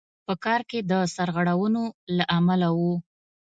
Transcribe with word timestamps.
په 0.25 0.33
کار 0.45 0.61
کې 0.69 0.79
د 0.91 0.93
سرغړونو 1.15 1.83
له 2.17 2.25
امله 2.37 2.67
وو. 2.77 2.93